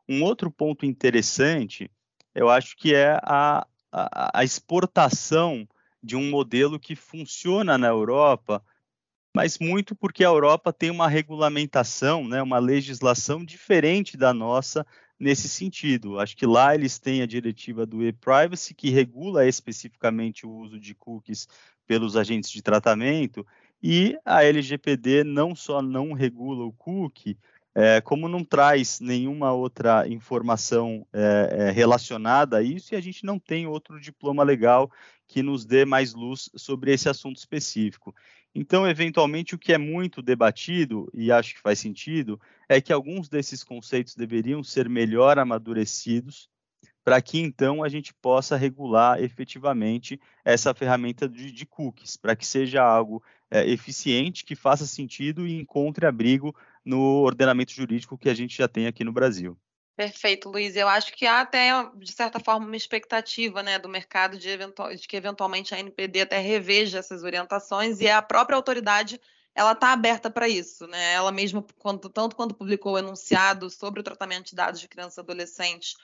[0.08, 1.92] Um outro ponto interessante,
[2.34, 5.68] eu acho que é a, a, a exportação
[6.02, 8.64] de um modelo que funciona na Europa,
[9.36, 14.86] mas muito porque a Europa tem uma regulamentação, né, uma legislação diferente da nossa
[15.20, 16.20] nesse sentido.
[16.20, 20.96] Acho que lá eles têm a diretiva do e-privacy, que regula especificamente o uso de
[20.96, 21.48] cookies
[21.86, 23.46] pelos agentes de tratamento,
[23.82, 27.38] e a LGPD não só não regula o cookie,
[27.76, 33.26] é, como não traz nenhuma outra informação é, é, relacionada a isso, e a gente
[33.26, 34.92] não tem outro diploma legal
[35.28, 38.16] que nos dê mais luz sobre esse assunto específico.
[38.54, 43.30] Então, eventualmente, o que é muito debatido, e acho que faz sentido, é que alguns
[43.30, 46.50] desses conceitos deveriam ser melhor amadurecidos
[47.04, 52.46] para que então a gente possa regular efetivamente essa ferramenta de, de cookies, para que
[52.46, 56.56] seja algo é, eficiente, que faça sentido e encontre abrigo
[56.90, 59.56] no ordenamento jurídico que a gente já tem aqui no Brasil.
[59.96, 60.76] Perfeito, Luiz.
[60.76, 64.96] Eu acho que há até, de certa forma, uma expectativa né, do mercado de, eventual,
[64.96, 69.20] de que eventualmente a NPD até reveja essas orientações e a própria autoridade
[69.54, 70.88] ela está aberta para isso.
[70.88, 71.14] Né?
[71.14, 75.18] Ela mesma, quando, tanto quando publicou o enunciado sobre o tratamento de dados de crianças
[75.18, 75.96] e adolescentes,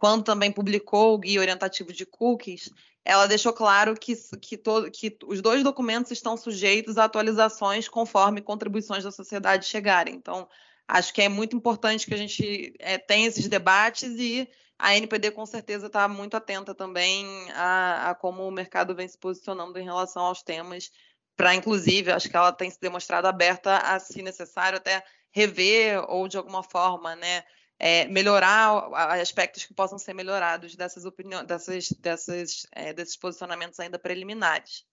[0.00, 2.70] quando também publicou o guia orientativo de cookies,
[3.04, 4.56] ela deixou claro que, que,
[4.90, 10.14] que os dois documentos estão sujeitos a atualizações conforme contribuições da sociedade chegarem.
[10.14, 10.48] Então,
[10.88, 15.32] acho que é muito importante que a gente é, tenha esses debates e a NPD
[15.32, 19.84] com certeza está muito atenta também a, a, como o mercado vem se posicionando em
[19.84, 20.90] relação aos temas,
[21.36, 26.26] para inclusive, acho que ela tem se demonstrado aberta a, se necessário, até rever ou
[26.26, 27.44] de alguma forma, né,
[27.80, 33.98] é, melhorar aspectos que possam ser melhorados dessas opiniões, dessas, dessas, é, desses posicionamentos ainda
[33.98, 34.84] preliminares.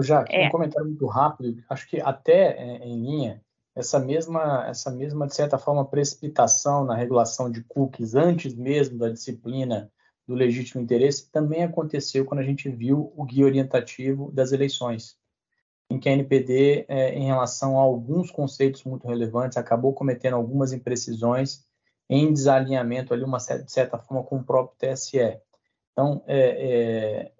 [0.00, 0.46] Já, é.
[0.46, 3.42] um comentário muito rápido, acho que até é, em linha,
[3.74, 9.08] essa mesma, essa mesma, de certa forma, precipitação na regulação de cookies antes mesmo da
[9.08, 9.90] disciplina
[10.26, 15.16] do legítimo interesse também aconteceu quando a gente viu o guia orientativo das eleições,
[15.90, 20.72] em que a NPD, é, em relação a alguns conceitos muito relevantes, acabou cometendo algumas
[20.72, 21.66] imprecisões
[22.08, 25.40] em desalinhamento ali, uma de certa forma, com o próprio TSE.
[25.92, 27.32] Então, é, é,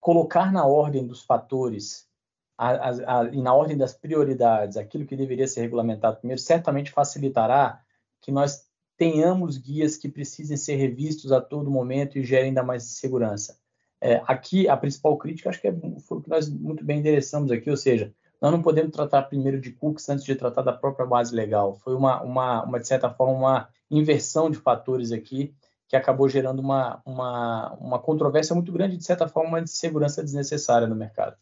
[0.00, 2.08] colocar na ordem dos fatores
[2.56, 6.90] a, a, a, e na ordem das prioridades, aquilo que deveria ser regulamentado primeiro, certamente
[6.90, 7.80] facilitará
[8.20, 12.82] que nós tenhamos guias que precisem ser revistos a todo momento e gerem ainda mais
[12.82, 13.56] segurança.
[14.00, 17.50] É, aqui, a principal crítica, acho que é, foi o que nós muito bem endereçamos
[17.50, 21.06] aqui, ou seja, nós não podemos tratar primeiro de cookies antes de tratar da própria
[21.06, 21.74] base legal.
[21.82, 25.54] Foi uma, uma, uma de certa forma, uma inversão de fatores aqui
[25.88, 30.86] que acabou gerando uma, uma, uma controvérsia muito grande, de certa forma, uma insegurança desnecessária
[30.86, 31.36] no mercado.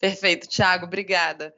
[0.00, 1.54] Perfeito, Thiago, obrigada.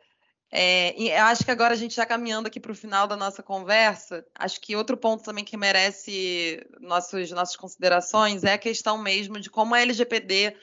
[0.53, 3.43] É, eu acho que agora a gente já caminhando aqui para o final da nossa
[3.43, 9.41] conversa, acho que outro ponto também que merece nossos, nossas considerações é a questão mesmo
[9.41, 10.55] de como a LGPD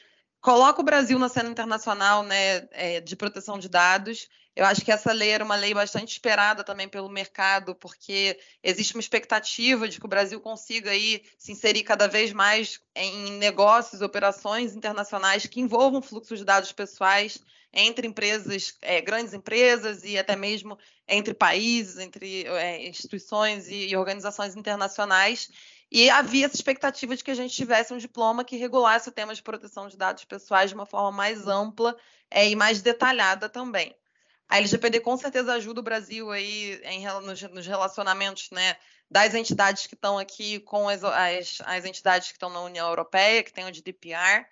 [0.42, 4.92] coloca o Brasil na cena internacional né, é, de proteção de dados eu acho que
[4.92, 9.98] essa lei era uma lei bastante esperada também pelo mercado, porque existe uma expectativa de
[9.98, 15.62] que o Brasil consiga aí se inserir cada vez mais em negócios, operações internacionais que
[15.62, 17.40] envolvam fluxos de dados pessoais
[17.74, 20.78] entre empresas, é, grandes empresas e até mesmo
[21.08, 25.50] entre países, entre é, instituições e, e organizações internacionais.
[25.92, 29.36] E havia essa expectativa de que a gente tivesse um diploma que regulasse o tema
[29.36, 31.98] de proteção de dados pessoais de uma forma mais ampla
[32.30, 33.94] é, e mais detalhada também.
[34.48, 38.78] A LGPD com certeza ajuda o Brasil aí em, nos, nos, relacionamentos né,
[39.10, 43.44] das entidades que estão aqui com as, as, as, entidades que estão na União Europeia,
[43.44, 44.46] que tem o GDPR.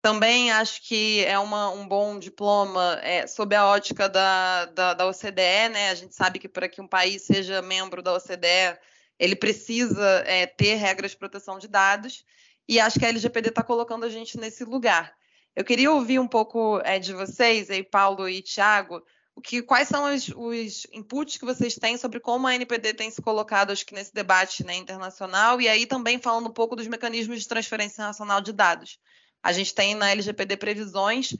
[0.00, 5.06] Também acho que é uma, um bom diploma é, sob a ótica da, da, da,
[5.06, 5.90] OCDE, né?
[5.90, 8.78] A gente sabe que para que um país seja membro da OCDE,
[9.18, 12.24] ele precisa é, ter regras de proteção de dados,
[12.68, 15.12] e acho que a LGPD está colocando a gente nesse lugar.
[15.56, 19.02] Eu queria ouvir um pouco é, de vocês, aí, Paulo e Tiago,
[19.42, 23.22] que, quais são os, os, inputs que vocês têm sobre como a NPD tem se
[23.22, 27.40] colocado, acho que nesse debate né, internacional, e aí também falando um pouco dos mecanismos
[27.40, 28.98] de transferência nacional de dados.
[29.42, 31.36] A gente tem na LGPD previsões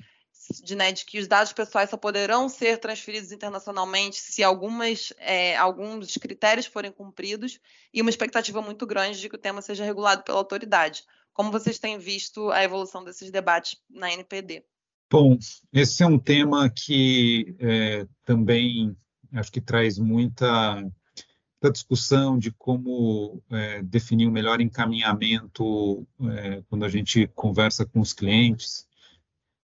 [0.63, 5.57] de, né, de que os dados pessoais só poderão ser transferidos internacionalmente se algumas, é,
[5.57, 7.61] alguns critérios forem cumpridos,
[7.93, 11.05] e uma expectativa muito grande de que o tema seja regulado pela autoridade.
[11.33, 14.65] Como vocês têm visto a evolução desses debates na NPD?
[15.11, 15.39] Bom,
[15.73, 18.97] esse é um tema que é, também
[19.33, 26.63] acho que traz muita, muita discussão de como é, definir o um melhor encaminhamento é,
[26.69, 28.88] quando a gente conversa com os clientes.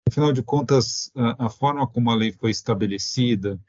[0.09, 3.59] Afinal de contas, a, a forma como a lei foi estabelecida,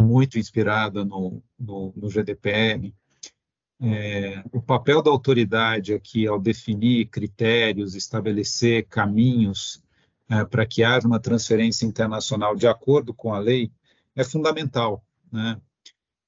[0.00, 2.92] muito inspirada no, no, no GDPR,
[3.84, 9.82] é, o papel da autoridade aqui ao definir critérios, estabelecer caminhos
[10.30, 13.72] é, para que haja uma transferência internacional de acordo com a lei
[14.14, 15.04] é fundamental.
[15.32, 15.60] Né?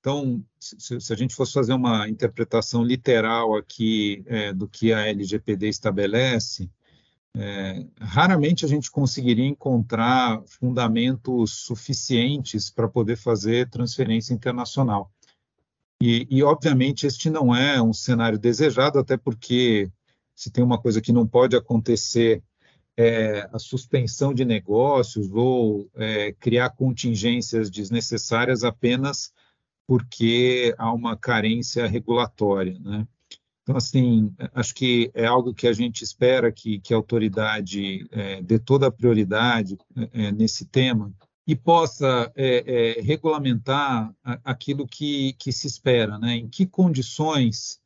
[0.00, 5.06] Então, se, se, a gente fosse fazer uma interpretação literal aqui é, do que a
[5.06, 6.68] LGPD estabelece,
[7.36, 15.10] é, raramente a gente conseguiria encontrar fundamentos suficientes para poder fazer transferência internacional.
[16.00, 19.90] E, e, obviamente, este não é um cenário desejado, até porque
[20.34, 22.42] se tem uma coisa que não pode acontecer
[22.96, 29.32] é, a suspensão de negócios ou é, criar contingências desnecessárias apenas
[29.86, 33.06] porque há uma carência regulatória, né?
[33.64, 38.42] Então, assim, acho que é algo que a gente espera que, que a autoridade é,
[38.42, 39.78] dê toda a prioridade
[40.12, 41.10] é, nesse tema
[41.46, 46.36] e possa é, é, regulamentar aquilo que, que se espera, né?
[46.36, 47.80] Em que condições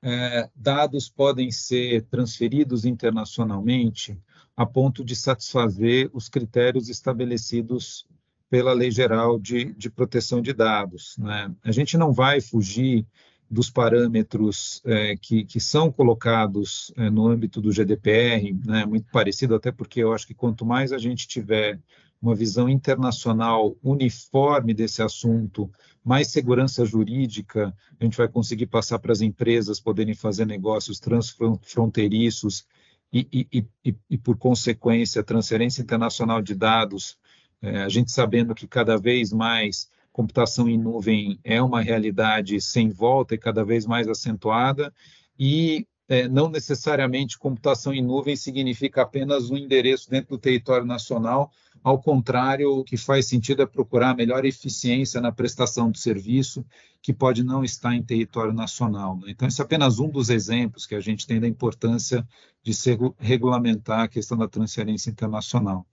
[0.00, 4.16] é, dados podem ser transferidos internacionalmente
[4.56, 8.06] a ponto de satisfazer os critérios estabelecidos
[8.48, 11.16] pela Lei Geral de, de Proteção de Dados.
[11.18, 11.52] Né?
[11.64, 13.04] A gente não vai fugir
[13.50, 18.84] dos parâmetros é, que, que, são colocados é, no âmbito do GDPR, né?
[18.84, 21.78] muito parecido, até porque eu acho que quanto mais a gente tiver
[22.20, 25.70] uma visão internacional uniforme desse assunto,
[26.02, 32.66] mais segurança jurídica a gente vai conseguir passar para as empresas poderem fazer negócios transfronteiriços
[33.12, 37.16] e, e, e, e, por consequência, transferência internacional de dados,
[37.62, 42.88] é, a gente sabendo que cada vez mais computação em nuvem é uma realidade sem
[42.88, 44.94] volta e cada vez mais acentuada,
[45.36, 51.50] e é, não necessariamente computação em nuvem significa apenas um endereço dentro do território nacional,
[51.82, 56.64] ao contrário, o que faz sentido é procurar melhor eficiência na prestação do serviço,
[57.02, 59.18] que pode não estar em território nacional.
[59.18, 59.26] Né?
[59.30, 62.26] Então, esse é apenas um dos exemplos que a gente tem da importância
[62.62, 65.84] de se regulamentar a questão da transferência internacional.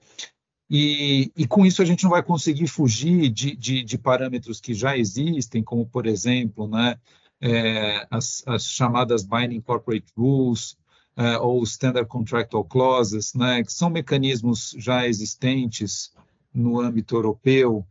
[0.73, 4.73] E, e, com isso a gente não vai conseguir fugir de, de, de parâmetros que
[4.73, 6.97] já existem, como, por exemplo, né,
[7.41, 10.77] é, as, as, chamadas Binding Corporate Rules,
[11.17, 16.13] é, ou Standard Contractual Clauses, né, que são mecanismos já existentes
[16.53, 17.85] no âmbito europeu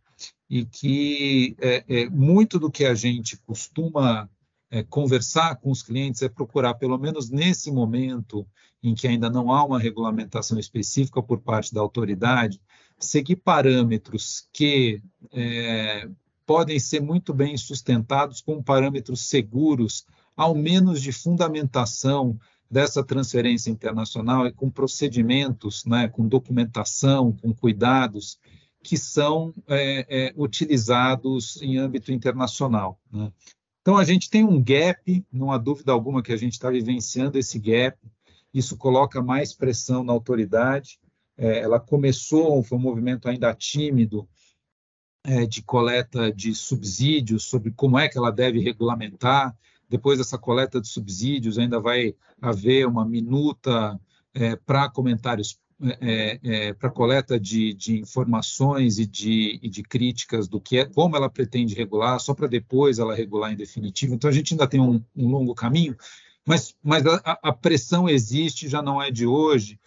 [0.49, 4.27] e que é, é, muito do que a gente costuma
[4.71, 8.47] é, conversar com os clientes é procurar, pelo menos nesse momento
[8.83, 12.61] em que ainda não há uma regulamentação específica por parte da autoridade,
[13.01, 16.09] seguir parâmetros que é,
[16.47, 22.39] podem ser muito bem sustentados com parâmetros seguros, ao menos de fundamentação
[22.71, 28.39] dessa transferência internacional e com procedimentos, né, com documentação, com cuidados
[28.83, 32.99] que são é, é, utilizados em âmbito internacional.
[33.13, 33.31] Né?
[33.83, 37.39] Então, a gente tem um gap, não há dúvida alguma que a gente está vivenciando
[37.39, 37.99] esse gap,
[38.53, 40.99] isso coloca mais pressão na autoridade.
[41.41, 44.29] É, ela começou, foi um movimento ainda tímido
[45.25, 49.57] é, de coleta de subsídios, sobre como é que ela deve regulamentar.
[49.89, 53.99] Depois dessa coleta de subsídios, ainda vai haver uma minuta
[54.35, 55.59] é, para comentários
[56.03, 60.85] é, é, para coleta de, de informações e de, e de, críticas do que é,
[60.85, 64.15] como ela pretende regular, só para depois ela regular em definitivo.
[64.15, 65.97] Então a gente ainda tem um, um longo caminho,
[66.47, 69.81] mas, mas a, a, pressão existe, já não é de hoje,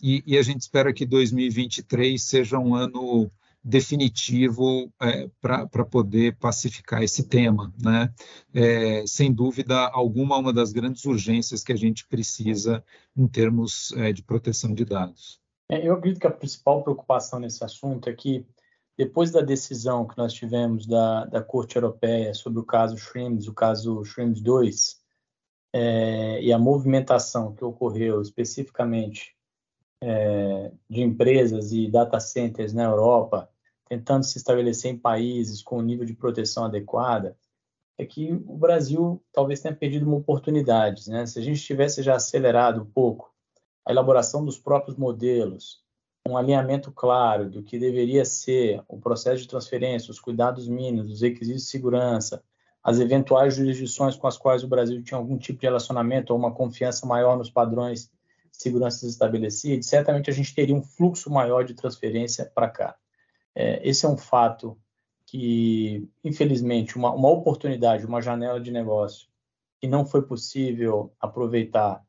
[0.00, 3.30] e, e, a gente espera que 2023 seja um ano
[3.62, 7.72] definitivo é, para poder pacificar esse tema.
[7.82, 8.12] Né?
[8.54, 12.82] É, sem dúvida alguma, uma das grandes urgências que a gente precisa
[13.16, 15.40] em termos é, de proteção de dados.
[15.70, 18.46] É, eu acredito que a principal preocupação nesse assunto é que,
[18.96, 23.54] depois da decisão que nós tivemos da, da Corte Europeia sobre o caso Schrems, o
[23.54, 24.96] caso Schrems 2,
[25.74, 29.36] é, e a movimentação que ocorreu especificamente
[30.00, 33.48] é, de empresas e data centers na Europa,
[33.88, 37.36] tentando se estabelecer em países com um nível de proteção adequada,
[37.96, 41.10] é que o Brasil talvez tenha perdido uma oportunidade.
[41.10, 41.26] Né?
[41.26, 43.32] Se a gente tivesse já acelerado um pouco
[43.84, 45.82] a elaboração dos próprios modelos,
[46.28, 51.22] um alinhamento claro do que deveria ser o processo de transferência, os cuidados mínimos, os
[51.22, 52.42] requisitos de segurança,
[52.84, 56.54] as eventuais jurisdições com as quais o Brasil tinha algum tipo de relacionamento ou uma
[56.54, 58.10] confiança maior nos padrões
[58.58, 62.96] de segurança estabelecidos, certamente a gente teria um fluxo maior de transferência para cá.
[63.54, 64.76] É, esse é um fato
[65.24, 69.28] que, infelizmente, uma, uma oportunidade, uma janela de negócio
[69.80, 72.04] que não foi possível aproveitar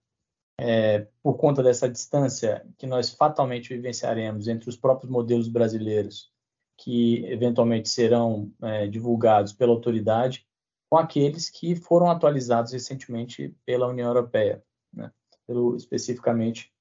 [0.60, 6.32] é, por conta dessa distância que nós fatalmente vivenciaremos entre os próprios modelos brasileiros
[6.78, 10.48] que eventualmente serão é, divulgados pela autoridade
[10.90, 15.12] com aqueles que foram atualizados recentemente pela União Europeia, né?
[15.50, 16.72] Pelo, especificamente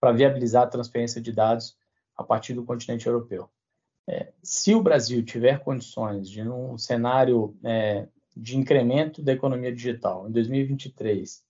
[0.00, 1.76] para viabilizar a transferência de dados
[2.16, 3.50] a partir do continente europeu.
[4.08, 8.06] É, se o Brasil tiver condições de, num cenário é,
[8.36, 11.42] de incremento da economia digital em 2023,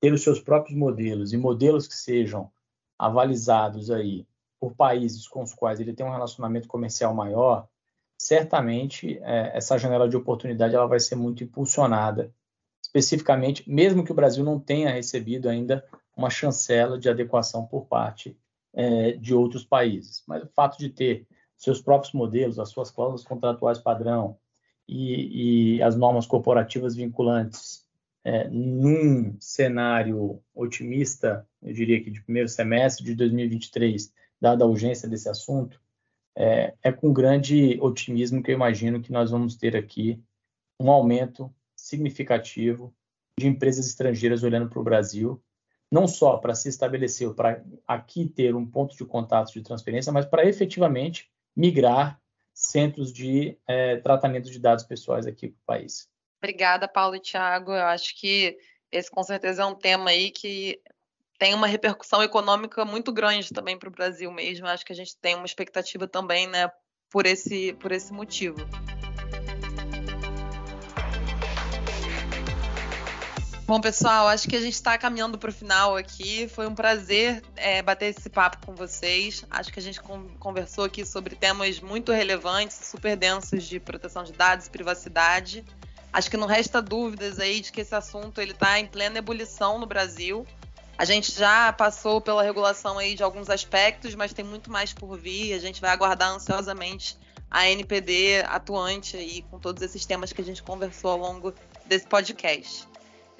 [0.00, 2.50] ter os seus próprios modelos e modelos que sejam
[2.96, 4.26] avalizados aí
[4.60, 7.68] por países com os quais ele tem um relacionamento comercial maior,
[8.16, 12.32] certamente é, essa janela de oportunidade ela vai ser muito impulsionada,
[12.90, 15.84] especificamente, mesmo que o Brasil não tenha recebido ainda
[16.16, 18.36] uma chancela de adequação por parte
[18.74, 20.24] é, de outros países.
[20.26, 21.26] Mas o fato de ter
[21.56, 24.36] seus próprios modelos, as suas cláusulas contratuais padrão
[24.88, 27.86] e, e as normas corporativas vinculantes
[28.24, 35.08] é, num cenário otimista, eu diria que de primeiro semestre de 2023, dada a urgência
[35.08, 35.80] desse assunto,
[36.36, 40.20] é, é com grande otimismo que eu imagino que nós vamos ter aqui
[40.78, 41.52] um aumento
[41.86, 42.94] significativo
[43.38, 45.42] de empresas estrangeiras olhando para o Brasil,
[45.90, 50.26] não só para se estabelecer, para aqui ter um ponto de contato de transferência, mas
[50.26, 52.20] para efetivamente migrar
[52.52, 56.08] centros de é, tratamento de dados pessoais aqui para o país.
[56.38, 57.72] Obrigada, Paulo e Tiago.
[57.72, 58.56] Eu acho que
[58.92, 60.80] esse com certeza é um tema aí que
[61.38, 64.66] tem uma repercussão econômica muito grande também para o Brasil mesmo.
[64.66, 66.70] Eu acho que a gente tem uma expectativa também, né,
[67.10, 68.58] por esse, por esse motivo.
[73.70, 76.48] Bom, pessoal, acho que a gente está caminhando para o final aqui.
[76.48, 79.44] Foi um prazer é, bater esse papo com vocês.
[79.48, 80.00] Acho que a gente
[80.40, 85.64] conversou aqui sobre temas muito relevantes, super densos de proteção de dados privacidade.
[86.12, 89.78] Acho que não resta dúvidas aí de que esse assunto ele está em plena ebulição
[89.78, 90.44] no Brasil.
[90.98, 95.16] A gente já passou pela regulação aí de alguns aspectos, mas tem muito mais por
[95.16, 95.52] vir.
[95.52, 97.16] A gente vai aguardar ansiosamente
[97.48, 101.54] a NPD atuante aí com todos esses temas que a gente conversou ao longo
[101.86, 102.89] desse podcast.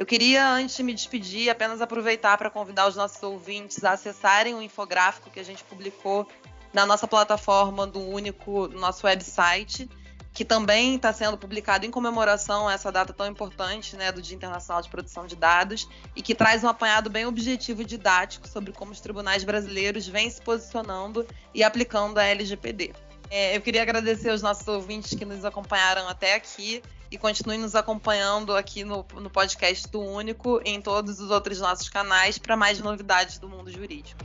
[0.01, 4.55] Eu queria, antes de me despedir, apenas aproveitar para convidar os nossos ouvintes a acessarem
[4.55, 6.27] o infográfico que a gente publicou
[6.73, 9.91] na nossa plataforma do Único, no nosso website,
[10.33, 14.35] que também está sendo publicado em comemoração a essa data tão importante, né, do Dia
[14.35, 15.87] Internacional de Proteção de Dados,
[16.17, 20.31] e que traz um apanhado bem objetivo e didático sobre como os tribunais brasileiros vêm
[20.31, 22.95] se posicionando e aplicando a LGPD.
[23.29, 27.75] É, eu queria agradecer aos nossos ouvintes que nos acompanharam até aqui e continue nos
[27.75, 32.57] acompanhando aqui no, no podcast do Único e em todos os outros nossos canais para
[32.57, 34.21] mais novidades do mundo jurídico.